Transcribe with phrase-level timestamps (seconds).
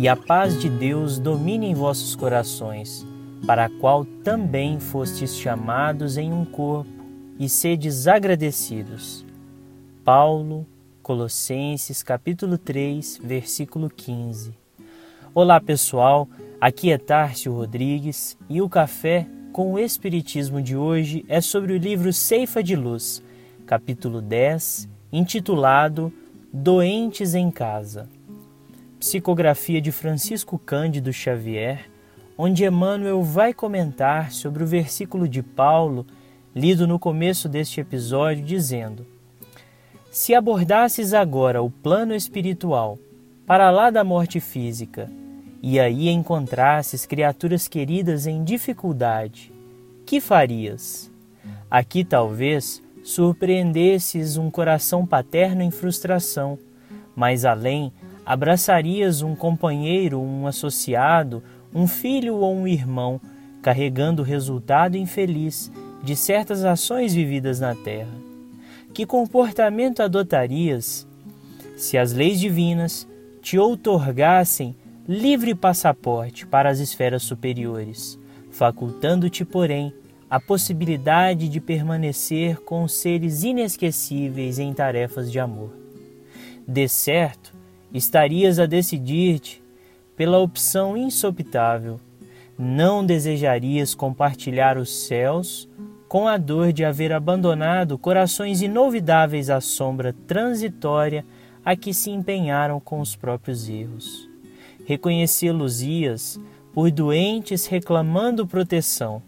[0.00, 3.04] e a paz de Deus domine em vossos corações,
[3.44, 6.88] para a qual também fostes chamados em um corpo,
[7.36, 9.26] e sedes agradecidos.
[10.04, 10.64] Paulo,
[11.02, 14.54] Colossenses capítulo 3, versículo 15.
[15.34, 16.28] Olá pessoal,
[16.60, 21.76] aqui é Tárcio Rodrigues e o café com o Espiritismo de hoje é sobre o
[21.76, 23.20] livro Ceifa de Luz,
[23.66, 26.12] capítulo 10, intitulado
[26.52, 28.08] Doentes em Casa.
[28.98, 31.88] Psicografia de Francisco Cândido Xavier,
[32.36, 36.04] onde Emmanuel vai comentar sobre o versículo de Paulo
[36.52, 39.06] lido no começo deste episódio, dizendo:
[40.10, 42.98] Se abordasses agora o plano espiritual,
[43.46, 45.08] para lá da morte física,
[45.62, 49.52] e aí encontrasses criaturas queridas em dificuldade,
[50.04, 51.08] que farias?
[51.70, 56.58] Aqui talvez surpreendesses um coração paterno em frustração,
[57.14, 57.92] mais além
[58.28, 61.42] abraçarias um companheiro, um associado,
[61.74, 63.18] um filho ou um irmão,
[63.62, 65.72] carregando o resultado infeliz
[66.04, 68.12] de certas ações vividas na terra.
[68.92, 71.08] Que comportamento adotarias
[71.74, 73.08] se as leis divinas
[73.40, 74.76] te outorgassem
[75.08, 78.18] livre passaporte para as esferas superiores,
[78.50, 79.90] facultando-te, porém,
[80.28, 85.72] a possibilidade de permanecer com seres inesquecíveis em tarefas de amor.
[86.66, 87.56] De certo,
[87.92, 89.62] estarias a decidir-te
[90.16, 92.00] pela opção insopitável.
[92.58, 95.68] Não desejarias compartilhar os céus
[96.08, 101.24] com a dor de haver abandonado corações inolvidáveis à sombra transitória
[101.64, 104.28] a que se empenharam com os próprios erros.
[104.86, 106.40] Reconhecê-los-ias
[106.72, 109.22] por doentes reclamando proteção.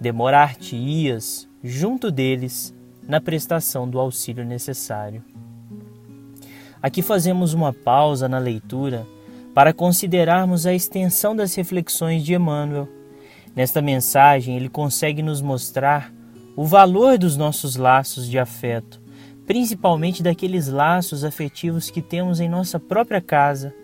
[0.00, 2.74] Demorar-te-ias junto deles
[3.06, 5.22] na prestação do auxílio necessário.
[6.82, 9.06] Aqui fazemos uma pausa na leitura
[9.54, 12.88] para considerarmos a extensão das reflexões de Emmanuel.
[13.54, 16.10] Nesta mensagem, ele consegue nos mostrar
[16.56, 18.98] o valor dos nossos laços de afeto,
[19.46, 23.74] principalmente daqueles laços afetivos que temos em nossa própria casa,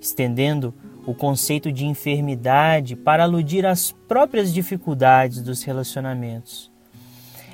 [0.00, 0.72] estendendo
[1.04, 6.70] o conceito de enfermidade para aludir às próprias dificuldades dos relacionamentos.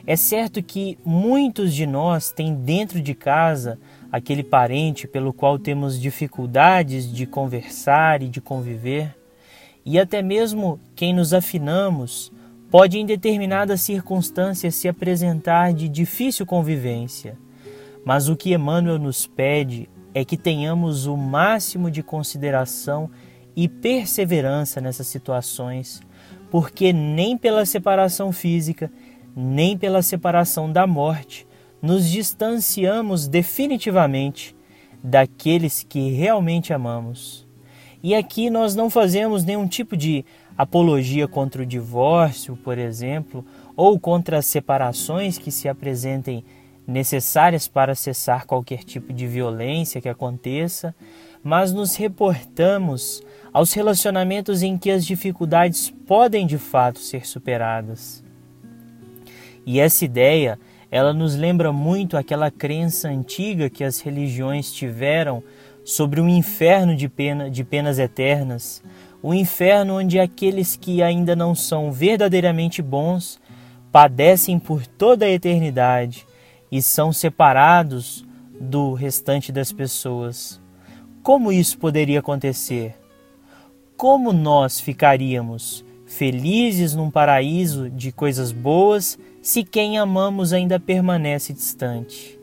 [0.07, 3.79] É certo que muitos de nós têm dentro de casa
[4.15, 9.13] aquele parente pelo qual temos dificuldades de conversar e de conviver,
[9.85, 12.31] e até mesmo quem nos afinamos
[12.71, 17.37] pode em determinadas circunstâncias se apresentar de difícil convivência.
[18.05, 23.11] Mas o que Emmanuel nos pede é que tenhamos o máximo de consideração
[23.57, 26.01] e perseverança nessas situações,
[26.53, 28.93] porque nem pela separação física
[29.37, 31.45] nem pela separação da morte
[31.85, 34.57] nos distanciamos definitivamente
[35.03, 37.47] daqueles que realmente amamos.
[38.03, 40.25] E aqui nós não fazemos nenhum tipo de
[40.57, 43.45] apologia contra o divórcio, por exemplo,
[43.77, 46.43] ou contra as separações que se apresentem
[46.87, 50.95] necessárias para cessar qualquer tipo de violência que aconteça,
[51.43, 53.23] mas nos reportamos
[53.53, 58.25] aos relacionamentos em que as dificuldades podem de fato ser superadas.
[59.67, 60.59] E essa ideia,
[60.95, 65.43] ela nos lembra muito aquela crença antiga que as religiões tiveram
[65.85, 68.81] sobre um inferno de, pena, de penas eternas,
[69.21, 73.41] o um inferno onde aqueles que ainda não são verdadeiramente bons
[73.91, 76.25] padecem por toda a eternidade
[76.71, 78.25] e são separados
[78.61, 80.61] do restante das pessoas.
[81.25, 82.95] Como isso poderia acontecer?
[83.97, 85.85] Como nós ficaríamos
[86.17, 92.39] felizes num paraíso de coisas boas se quem amamos ainda permanece distante.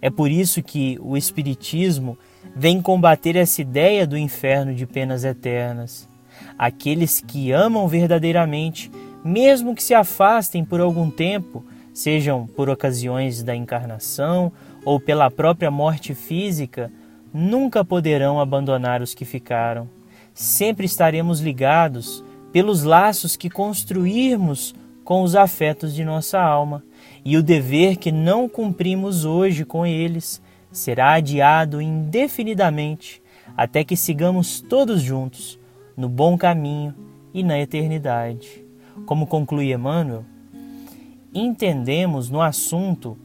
[0.00, 2.16] É por isso que o Espiritismo
[2.54, 6.08] vem combater essa ideia do inferno de penas eternas.
[6.56, 8.90] Aqueles que amam verdadeiramente,
[9.24, 14.52] mesmo que se afastem por algum tempo, sejam por ocasiões da encarnação
[14.84, 16.92] ou pela própria morte física,
[17.34, 19.88] nunca poderão abandonar os que ficaram.
[20.32, 24.74] Sempre estaremos ligados pelos laços que construirmos
[25.04, 26.84] com os afetos de nossa alma,
[27.24, 33.22] e o dever que não cumprimos hoje com eles será adiado indefinidamente
[33.56, 35.58] até que sigamos todos juntos
[35.96, 36.94] no bom caminho
[37.34, 38.64] e na eternidade.
[39.04, 40.24] Como conclui Emmanuel,
[41.34, 43.18] entendemos no assunto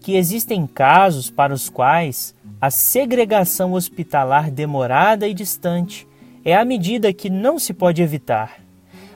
[0.00, 6.06] que existem casos para os quais a segregação hospitalar demorada e distante
[6.44, 8.59] é a medida que não se pode evitar.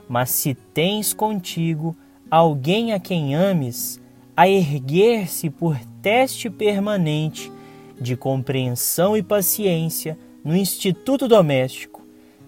[0.09, 1.97] Mas se tens contigo
[2.31, 4.01] alguém a quem ames
[4.37, 7.51] a erguer-se por teste permanente
[8.01, 12.03] de compreensão e paciência no instituto doméstico,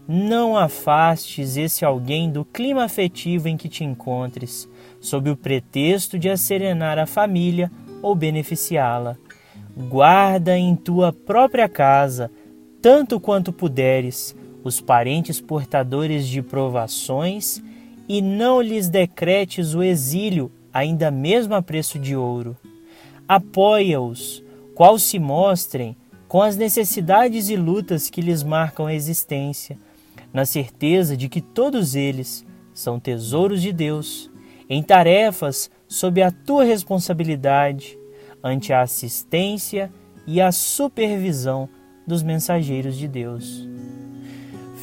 [0.09, 4.69] não afastes esse alguém do clima afetivo em que te encontres,
[5.01, 7.71] sob o pretexto de acerenar a família
[8.03, 9.17] ou beneficiá-la.
[9.89, 12.31] Guarda em tua própria casa,
[12.81, 17.63] tanto quanto puderes, os parentes portadores de provações
[18.09, 22.57] e não lhes decretes o exílio, ainda mesmo a preço de ouro.
[23.29, 24.43] Apoia-os,
[24.75, 25.97] qual se mostrem
[26.27, 29.79] com as necessidades e lutas que lhes marcam a existência,
[30.33, 34.29] na certeza de que todos eles são tesouros de Deus,
[34.69, 37.97] em tarefas sob a tua responsabilidade,
[38.43, 39.93] ante a assistência
[40.27, 41.69] e a supervisão
[42.05, 43.77] dos mensageiros de Deus.